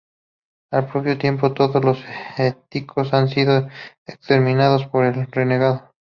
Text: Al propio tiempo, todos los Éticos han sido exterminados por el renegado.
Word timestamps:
Al 0.71 0.87
propio 0.87 1.15
tiempo, 1.19 1.53
todos 1.53 1.85
los 1.85 2.03
Éticos 2.39 3.13
han 3.13 3.29
sido 3.29 3.69
exterminados 4.07 4.87
por 4.87 5.05
el 5.05 5.27
renegado. 5.27 5.91